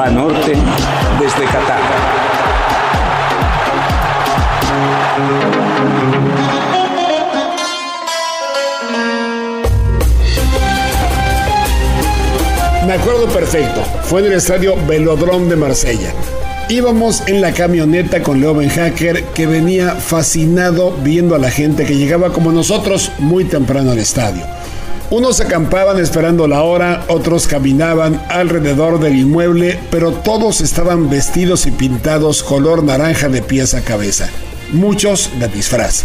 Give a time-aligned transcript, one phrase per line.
[0.00, 0.52] Banorte
[1.20, 1.78] desde Qatar.
[12.86, 16.14] Me acuerdo perfecto, fue en el estadio Velodrome de Marsella.
[16.70, 21.98] Íbamos en la camioneta con Leo Hacker que venía fascinado viendo a la gente que
[21.98, 24.46] llegaba como nosotros muy temprano al estadio.
[25.10, 31.72] Unos acampaban esperando la hora, otros caminaban alrededor del inmueble, pero todos estaban vestidos y
[31.72, 34.30] pintados color naranja de pies a cabeza,
[34.72, 36.04] muchos de disfraz.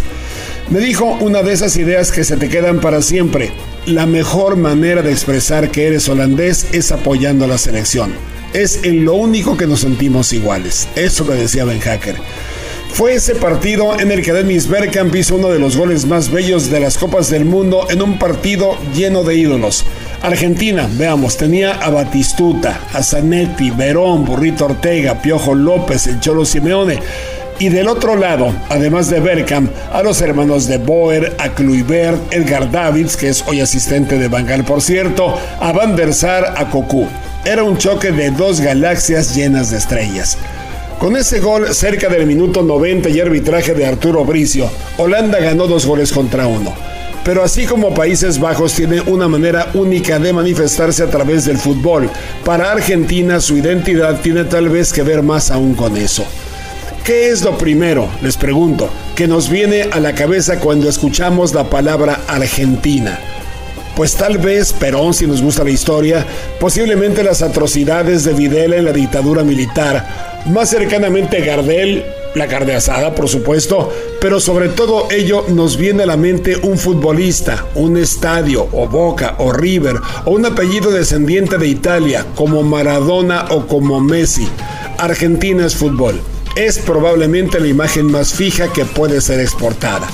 [0.71, 3.51] Me dijo una de esas ideas que se te quedan para siempre.
[3.85, 8.11] La mejor manera de expresar que eres holandés es apoyando a la selección.
[8.53, 10.87] Es en lo único que nos sentimos iguales.
[10.95, 12.15] Eso me decía Ben Hacker.
[12.95, 16.69] Fue ese partido en el que Dennis Bergkamp hizo uno de los goles más bellos
[16.69, 19.85] de las Copas del Mundo en un partido lleno de ídolos.
[20.21, 26.99] Argentina, veamos, tenía a Batistuta, a Zanetti, Verón, Burrito Ortega, Piojo López, el Cholo Simeone.
[27.59, 32.71] Y del otro lado, además de Bergkamp, a los hermanos de Boer, a Kluivert, Edgar
[32.71, 37.09] Davids, que es hoy asistente de Bangal por cierto, a Van der Sar, a Cocu.
[37.43, 40.37] Era un choque de dos galaxias llenas de estrellas.
[40.99, 45.85] Con ese gol cerca del minuto 90 y arbitraje de Arturo Bricio, Holanda ganó dos
[45.85, 46.73] goles contra uno.
[47.23, 52.09] Pero así como Países Bajos tiene una manera única de manifestarse a través del fútbol,
[52.45, 56.25] para Argentina su identidad tiene tal vez que ver más aún con eso.
[57.03, 61.69] ¿Qué es lo primero, les pregunto, que nos viene a la cabeza cuando escuchamos la
[61.69, 63.19] palabra Argentina?
[63.95, 66.25] Pues tal vez Perón, si nos gusta la historia,
[66.59, 72.03] posiblemente las atrocidades de Videla en la dictadura militar, más cercanamente Gardel,
[72.35, 76.77] la carne asada, por supuesto, pero sobre todo ello nos viene a la mente un
[76.77, 83.45] futbolista, un estadio, o Boca, o River, o un apellido descendiente de Italia, como Maradona
[83.51, 84.47] o como Messi.
[84.97, 86.19] Argentina es fútbol.
[86.57, 90.07] Es probablemente la imagen más fija que puede ser exportada.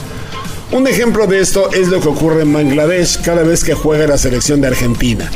[0.72, 4.18] Un ejemplo de esto es lo que ocurre en Bangladesh cada vez que juega la
[4.18, 5.30] selección de Argentina.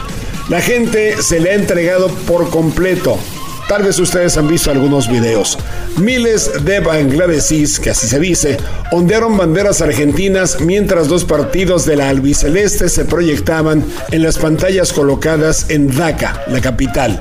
[0.49, 3.19] La gente se le ha entregado por completo,
[3.67, 5.57] Tal vez ustedes han visto algunos videos.
[5.97, 8.57] Miles de bangladesíes, que así se dice,
[8.91, 15.65] ondearon banderas argentinas mientras dos partidos de la albiceleste se proyectaban en las pantallas colocadas
[15.69, 17.19] en Dhaka, la capital.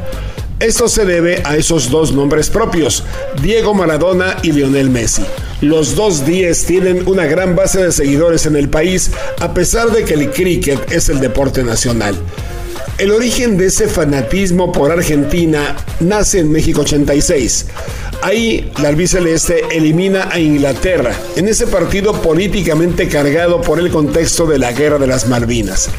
[0.61, 3.05] Esto se debe a esos dos nombres propios,
[3.43, 5.25] Diego Maradona y Lionel Messi.
[5.61, 9.11] Los dos 10 tienen una gran base de seguidores en el país,
[9.41, 12.15] a pesar de que el cricket es el deporte nacional.
[12.99, 17.67] El origen de ese fanatismo por Argentina nace en México 86.
[18.23, 24.59] Ahí la albiceleste elimina a Inglaterra en ese partido políticamente cargado por el contexto de
[24.59, 25.91] la Guerra de las Malvinas.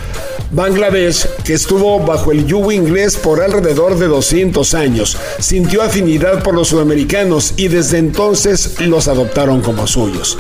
[0.51, 6.53] Bangladesh, que estuvo bajo el yugo inglés por alrededor de 200 años, sintió afinidad por
[6.53, 10.37] los sudamericanos y desde entonces los adoptaron como suyos.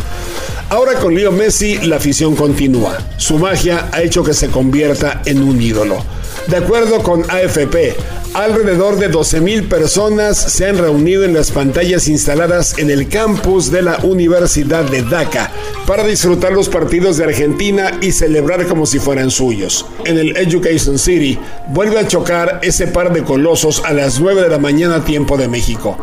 [0.69, 2.97] Ahora con Leo Messi la afición continúa.
[3.17, 6.03] Su magia ha hecho que se convierta en un ídolo.
[6.47, 7.95] De acuerdo con AFP,
[8.35, 13.81] alrededor de 12.000 personas se han reunido en las pantallas instaladas en el campus de
[13.81, 15.51] la Universidad de Dhaka
[15.87, 19.87] para disfrutar los partidos de Argentina y celebrar como si fueran suyos.
[20.05, 21.39] En el Education City
[21.69, 25.47] vuelve a chocar ese par de colosos a las 9 de la mañana tiempo de
[25.47, 25.97] México.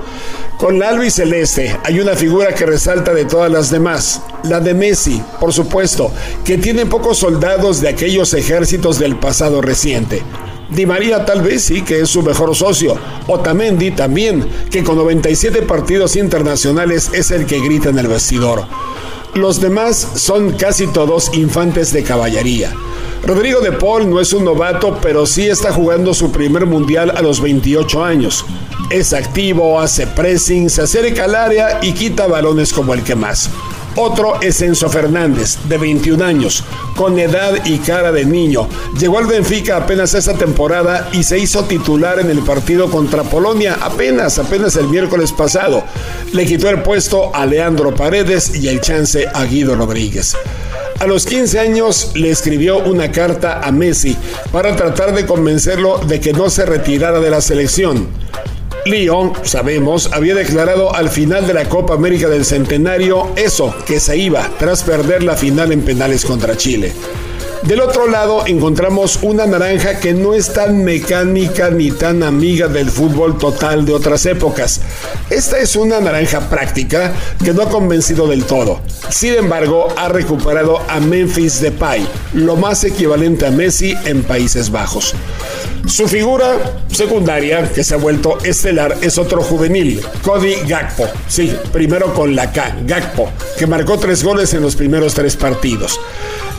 [0.62, 5.20] Con la celeste hay una figura que resalta de todas las demás, la de Messi,
[5.40, 6.12] por supuesto,
[6.44, 10.22] que tiene pocos soldados de aquellos ejércitos del pasado reciente.
[10.70, 12.96] Di María tal vez sí que es su mejor socio.
[13.26, 18.64] Otamendi también, que con 97 partidos internacionales es el que grita en el vestidor.
[19.34, 22.72] Los demás son casi todos infantes de caballería.
[23.24, 27.22] Rodrigo de Paul no es un novato, pero sí está jugando su primer mundial a
[27.22, 28.44] los 28 años.
[28.90, 33.48] Es activo, hace pressing, se acerca al área y quita balones como el que más.
[33.94, 36.64] Otro es Enzo Fernández, de 21 años,
[36.96, 38.68] con edad y cara de niño.
[38.98, 43.78] Llegó al Benfica apenas esa temporada y se hizo titular en el partido contra Polonia
[43.82, 45.84] apenas, apenas el miércoles pasado.
[46.32, 50.34] Le quitó el puesto a Leandro Paredes y el chance a Guido Rodríguez.
[51.02, 54.16] A los 15 años le escribió una carta a Messi
[54.52, 58.06] para tratar de convencerlo de que no se retirara de la selección.
[58.84, 64.16] Lyon, sabemos, había declarado al final de la Copa América del Centenario eso, que se
[64.16, 66.92] iba tras perder la final en penales contra Chile.
[67.64, 72.90] Del otro lado encontramos una naranja que no es tan mecánica ni tan amiga del
[72.90, 74.80] fútbol total de otras épocas.
[75.30, 77.12] Esta es una naranja práctica
[77.42, 78.80] que no ha convencido del todo.
[79.10, 82.04] Sin embargo, ha recuperado a Memphis Depay,
[82.34, 85.14] lo más equivalente a Messi en Países Bajos.
[85.86, 91.08] Su figura secundaria, que se ha vuelto estelar, es otro juvenil, Cody Gakpo.
[91.26, 96.00] Sí, primero con la K, Gakpo, que marcó tres goles en los primeros tres partidos.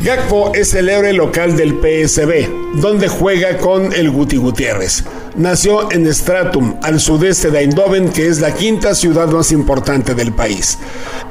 [0.01, 5.05] Gakpo es el héroe local del PSB, donde juega con el Guti Gutiérrez.
[5.35, 10.31] Nació en Stratum, al sudeste de Eindhoven, que es la quinta ciudad más importante del
[10.31, 10.77] país.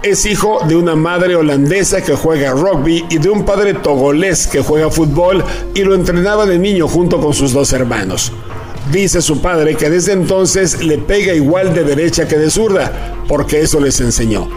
[0.02, 4.60] Es hijo de una madre holandesa que juega rugby y de un padre togolés que
[4.60, 5.44] juega fútbol
[5.74, 8.32] y lo entrenaba de niño junto con sus dos hermanos.
[8.90, 13.60] Dice su padre que desde entonces le pega igual de derecha que de zurda, porque
[13.60, 14.48] eso les enseñó.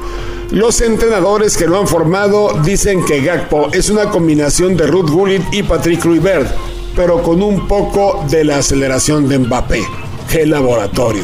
[0.50, 5.44] Los entrenadores que lo han formado dicen que Gakpo es una combinación de Ruth Gullit
[5.52, 6.50] y Patrick Kluivert,
[6.96, 9.82] pero con un poco de la aceleración de Mbappé.
[10.30, 11.24] ¡Qué laboratorio!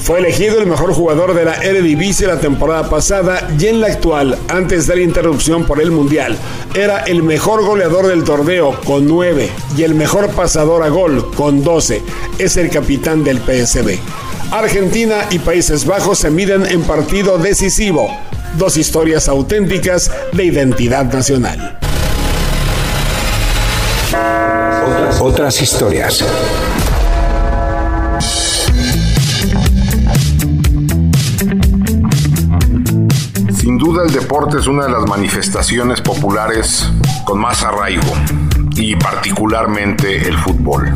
[0.00, 4.38] Fue elegido el mejor jugador de la Eredivisie la temporada pasada y en la actual,
[4.48, 6.36] antes de la interrupción por el Mundial,
[6.74, 11.62] era el mejor goleador del torneo con 9 y el mejor pasador a gol con
[11.62, 12.02] 12.
[12.38, 13.98] Es el capitán del PSB.
[14.50, 18.10] Argentina y Países Bajos se miden en partido decisivo
[18.58, 21.78] dos historias auténticas de identidad nacional.
[25.20, 26.24] Otras, historias.
[33.54, 36.88] Sin duda el deporte es una de las manifestaciones populares
[37.24, 38.12] con más arraigo
[38.80, 40.92] y particularmente el fútbol.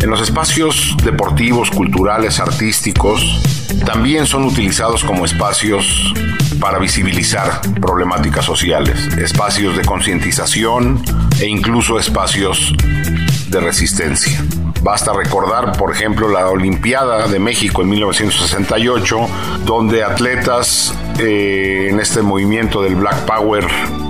[0.00, 3.42] En los espacios deportivos, culturales, artísticos,
[3.84, 6.14] también son utilizados como espacios
[6.60, 11.02] para visibilizar problemáticas sociales, espacios de concientización
[11.40, 12.72] e incluso espacios
[13.48, 14.42] de resistencia.
[14.82, 19.18] Basta recordar, por ejemplo, la Olimpiada de México en 1968,
[19.64, 23.66] donde atletas eh, en este movimiento del Black Power,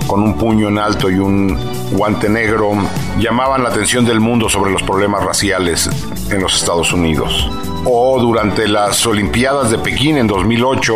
[0.07, 1.57] con un puño en alto y un
[1.91, 2.73] guante negro,
[3.19, 5.89] llamaban la atención del mundo sobre los problemas raciales
[6.29, 7.49] en los Estados Unidos.
[7.85, 10.93] O durante las Olimpiadas de Pekín en 2008,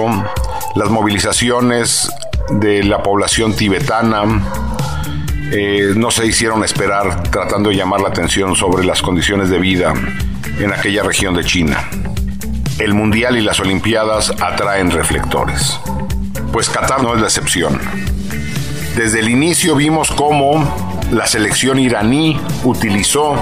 [0.76, 2.10] las movilizaciones
[2.52, 4.24] de la población tibetana
[5.52, 9.94] eh, no se hicieron esperar tratando de llamar la atención sobre las condiciones de vida
[10.60, 11.90] en aquella región de China.
[12.80, 15.80] El Mundial y las Olimpiadas atraen reflectores.
[16.54, 17.80] Pues Qatar no es la excepción.
[18.96, 23.36] Desde el inicio vimos cómo la selección iraní utilizó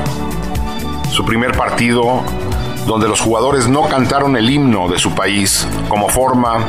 [1.12, 2.24] su primer partido
[2.86, 6.66] donde los jugadores no cantaron el himno de su país como forma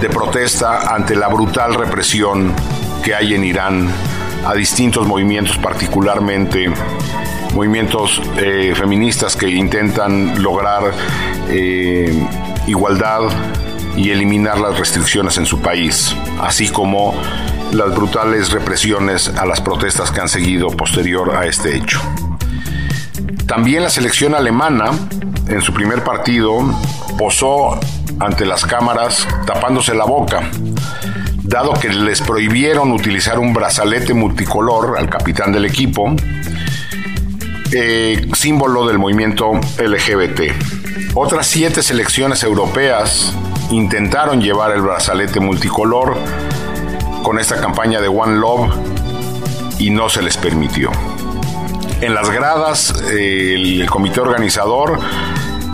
[0.00, 2.52] de protesta ante la brutal represión
[3.04, 3.88] que hay en Irán
[4.44, 6.70] a distintos movimientos, particularmente
[7.54, 10.92] movimientos eh, feministas que intentan lograr
[11.48, 12.12] eh,
[12.66, 13.22] igualdad
[13.96, 17.14] y eliminar las restricciones en su país, así como
[17.72, 22.00] las brutales represiones a las protestas que han seguido posterior a este hecho.
[23.46, 24.90] También la selección alemana,
[25.48, 26.58] en su primer partido,
[27.18, 27.78] posó
[28.18, 30.50] ante las cámaras tapándose la boca,
[31.42, 36.14] dado que les prohibieron utilizar un brazalete multicolor al capitán del equipo,
[37.72, 40.52] eh, símbolo del movimiento LGBT.
[41.14, 43.32] Otras siete selecciones europeas
[43.70, 46.16] intentaron llevar el brazalete multicolor
[47.26, 48.72] con esta campaña de One Love
[49.80, 50.92] y no se les permitió.
[52.00, 54.96] En las gradas, el comité organizador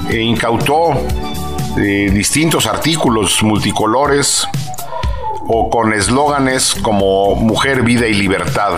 [0.09, 0.95] eh, incautó
[1.77, 4.49] distintos artículos multicolores
[5.47, 8.73] o con eslóganes como mujer, vida y libertad,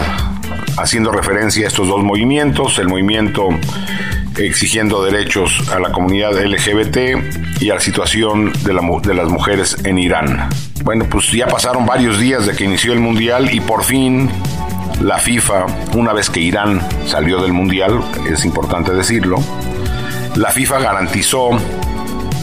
[0.76, 3.50] haciendo referencia a estos dos movimientos, el movimiento
[4.38, 9.98] exigiendo derechos a la comunidad LGBT y a la situación de, de las mujeres en
[9.98, 10.48] Irán.
[10.82, 14.30] Bueno, pues ya pasaron varios días de que inició el Mundial y por fin
[15.00, 18.00] la FIFA, una vez que Irán salió del Mundial,
[18.30, 19.36] es importante decirlo,
[20.36, 21.50] la FIFA garantizó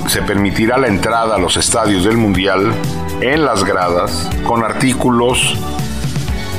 [0.07, 2.73] se permitirá la entrada a los estadios del Mundial
[3.21, 5.55] en las gradas con artículos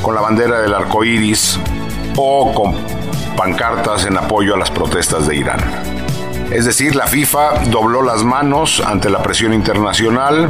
[0.01, 1.59] con la bandera del arco iris
[2.17, 3.02] o con
[3.37, 5.61] pancartas en apoyo a las protestas de Irán.
[6.51, 10.49] Es decir, la FIFA dobló las manos ante la presión internacional,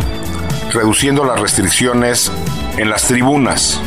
[0.72, 2.32] reduciendo las restricciones
[2.76, 3.80] en las tribunas.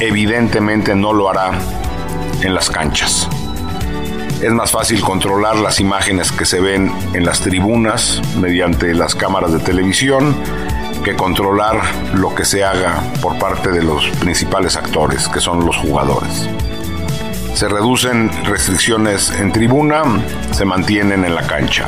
[0.00, 1.52] Evidentemente no lo hará
[2.42, 3.28] en las canchas.
[4.42, 9.52] Es más fácil controlar las imágenes que se ven en las tribunas mediante las cámaras
[9.52, 10.36] de televisión
[11.04, 11.80] que controlar
[12.14, 16.48] lo que se haga por parte de los principales actores, que son los jugadores.
[17.54, 20.02] Se reducen restricciones en tribuna,
[20.52, 21.86] se mantienen en la cancha.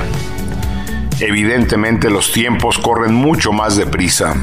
[1.21, 4.35] Evidentemente los tiempos corren mucho más deprisa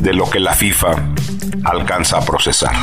[0.00, 1.14] de lo que la FIFA
[1.64, 2.74] alcanza a procesar.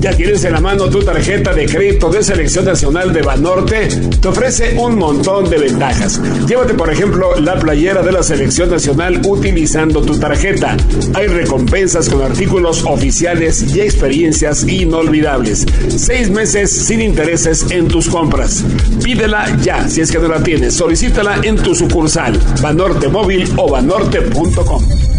[0.00, 3.88] ¿Ya tienes en la mano tu tarjeta de crédito de selección nacional de Banorte?
[4.20, 6.18] Te ofrece un montón de ventajas.
[6.48, 10.74] Llévate, por ejemplo, la playera de la selección nacional utilizando tu tarjeta.
[11.12, 15.66] Hay recompensas con artículos oficiales y experiencias inolvidables.
[15.88, 18.64] Seis meses sin intereses en tus compras.
[19.04, 20.72] Pídela ya, si es que no la tienes.
[20.72, 25.09] Solicítala en tu sucursal, Banorte Móvil o banorte.com.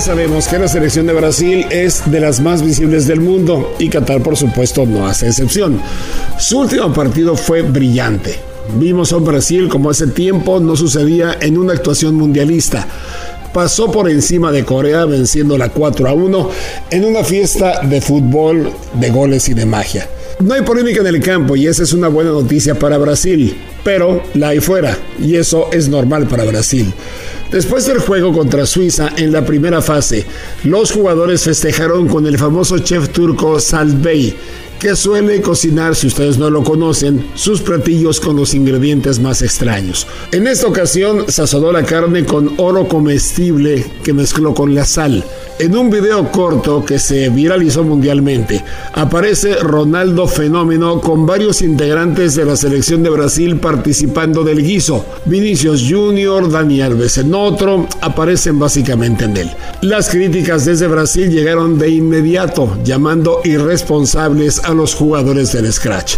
[0.00, 4.22] Sabemos que la selección de Brasil es de las más visibles del mundo y Qatar
[4.22, 5.82] por supuesto no hace excepción.
[6.38, 8.36] Su último partido fue brillante.
[8.78, 12.86] Vimos a un Brasil como hace tiempo no sucedía en una actuación mundialista.
[13.52, 16.50] Pasó por encima de Corea venciendo la 4 a 1
[16.90, 20.08] en una fiesta de fútbol, de goles y de magia.
[20.38, 24.22] No hay polémica en el campo y esa es una buena noticia para Brasil, pero
[24.34, 26.94] la hay fuera y eso es normal para Brasil.
[27.50, 30.26] Después del juego contra Suiza en la primera fase,
[30.64, 34.36] los jugadores festejaron con el famoso chef turco Salbey,
[34.78, 40.06] que suele cocinar, si ustedes no lo conocen, sus platillos con los ingredientes más extraños.
[40.32, 45.24] En esta ocasión sazonó la carne con oro comestible que mezcló con la sal.
[45.60, 48.62] En un video corto que se viralizó mundialmente,
[48.94, 55.04] aparece Ronaldo Fenómeno con varios integrantes de la selección de Brasil participando del guiso.
[55.24, 59.50] Vinicius Junior, Dani Alves en otro, aparecen básicamente en él.
[59.82, 66.16] Las críticas desde Brasil llegaron de inmediato, llamando irresponsables a los jugadores del Scratch.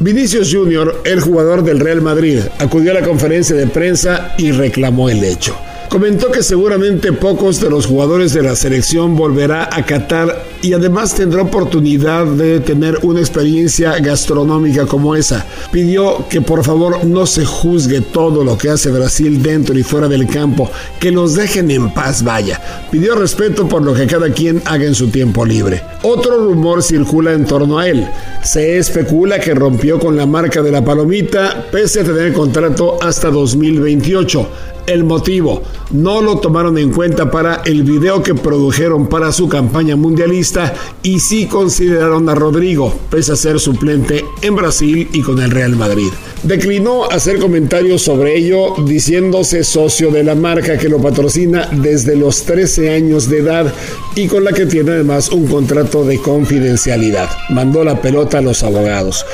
[0.00, 5.08] Vinicius Junior, el jugador del Real Madrid, acudió a la conferencia de prensa y reclamó
[5.08, 5.56] el hecho.
[5.92, 11.14] Comentó que seguramente pocos de los jugadores de la selección volverá a Qatar y además
[11.14, 15.44] tendrá oportunidad de tener una experiencia gastronómica como esa.
[15.70, 20.08] Pidió que por favor no se juzgue todo lo que hace Brasil dentro y fuera
[20.08, 22.58] del campo, que los dejen en paz, vaya.
[22.90, 25.82] Pidió respeto por lo que cada quien haga en su tiempo libre.
[26.04, 28.08] Otro rumor circula en torno a él.
[28.42, 33.30] Se especula que rompió con la marca de la palomita pese a tener contrato hasta
[33.30, 34.48] 2028.
[34.86, 39.96] El motivo, no lo tomaron en cuenta para el video que produjeron para su campaña
[39.96, 45.50] mundialista y sí consideraron a Rodrigo, pese a ser suplente en Brasil y con el
[45.50, 46.10] Real Madrid.
[46.42, 52.42] Declinó hacer comentarios sobre ello diciéndose socio de la marca que lo patrocina desde los
[52.42, 53.72] 13 años de edad
[54.16, 57.30] y con la que tiene además un contrato de confidencialidad.
[57.50, 59.24] Mandó la pelota a los abogados.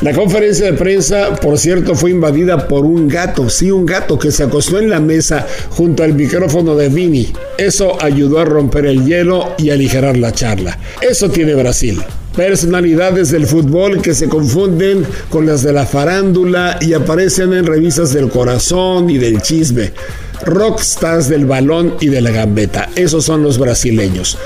[0.00, 4.32] La conferencia de prensa, por cierto, fue invadida por un gato, sí, un gato que
[4.32, 7.30] se acostó en la mesa junto al micrófono de Vini.
[7.58, 10.78] Eso ayudó a romper el hielo y aligerar la charla.
[11.02, 12.02] Eso tiene Brasil.
[12.36, 18.12] Personalidades del fútbol que se confunden con las de la farándula y aparecen en revistas
[18.12, 19.92] del corazón y del chisme.
[20.44, 22.90] Rockstars del balón y de la gambeta.
[22.96, 24.36] Esos son los brasileños.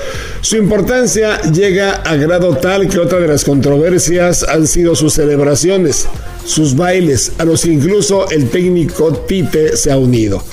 [0.41, 6.07] Su importancia llega a grado tal que otra de las controversias han sido sus celebraciones,
[6.45, 10.43] sus bailes, a los incluso el técnico Tite se ha unido.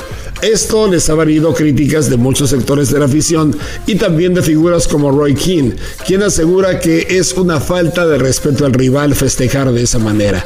[0.42, 4.86] Esto les ha valido críticas de muchos sectores de la afición y también de figuras
[4.86, 5.76] como Roy Keane,
[6.06, 10.44] quien asegura que es una falta de respeto al rival festejar de esa manera.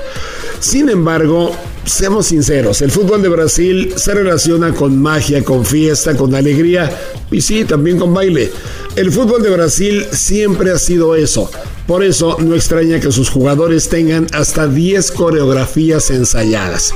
[0.60, 1.50] Sin embargo,
[1.84, 6.90] seamos sinceros, el fútbol de Brasil se relaciona con magia, con fiesta, con alegría
[7.30, 8.50] y sí, también con baile.
[8.94, 11.50] El fútbol de Brasil siempre ha sido eso.
[11.86, 16.94] Por eso no extraña que sus jugadores tengan hasta 10 coreografías ensayadas.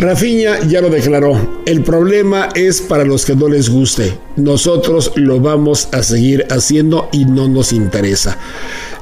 [0.00, 4.18] Rafiña ya lo declaró, el problema es para los que no les guste.
[4.36, 8.38] Nosotros lo vamos a seguir haciendo y no nos interesa.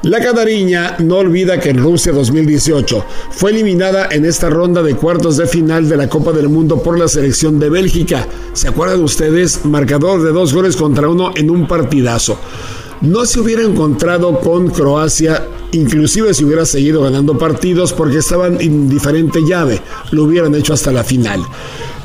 [0.02, 5.36] La Canariña no olvida que en Rusia 2018 fue eliminada en esta ronda de cuartos
[5.36, 8.26] de final de la Copa del Mundo por la selección de Bélgica.
[8.52, 9.64] ¿Se acuerdan ustedes?
[9.66, 12.40] Marcador de dos goles contra uno en un partidazo
[13.00, 18.88] no se hubiera encontrado con Croacia, inclusive si hubiera seguido ganando partidos porque estaban en
[18.88, 21.40] diferente llave, lo hubieran hecho hasta la final.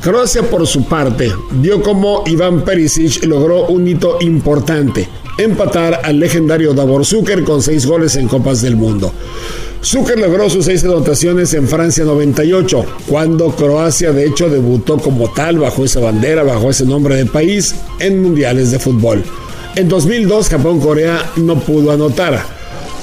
[0.00, 6.74] Croacia por su parte vio como Iván Perisic logró un hito importante, empatar al legendario
[6.74, 9.12] Davor Zucker con seis goles en Copas del Mundo.
[9.82, 15.58] Zucker logró sus seis anotaciones en Francia 98, cuando Croacia de hecho debutó como tal
[15.58, 19.22] bajo esa bandera, bajo ese nombre de país en mundiales de fútbol.
[19.76, 22.53] En 2002 Japón-Corea no pudo anotar.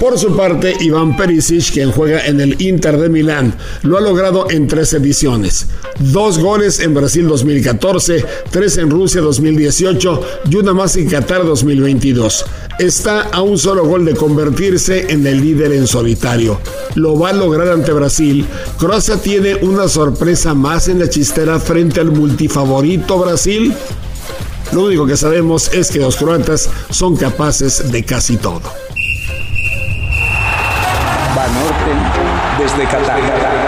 [0.01, 3.53] Por su parte, Iván Perisic, quien juega en el Inter de Milán,
[3.83, 5.67] lo ha logrado en tres ediciones.
[5.99, 12.45] Dos goles en Brasil 2014, tres en Rusia 2018 y una más en Qatar 2022.
[12.79, 16.59] Está a un solo gol de convertirse en el líder en solitario.
[16.95, 18.47] Lo va a lograr ante Brasil.
[18.79, 23.71] Croacia tiene una sorpresa más en la chistera frente al multifavorito Brasil.
[24.73, 28.63] Lo único que sabemos es que los croatas son capaces de casi todo.
[31.35, 33.60] Banorte desde Qatar.